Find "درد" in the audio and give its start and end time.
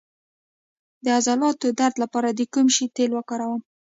1.79-1.95